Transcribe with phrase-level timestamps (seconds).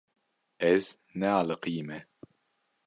[0.71, 0.85] Ez
[1.19, 1.97] nealiqîme.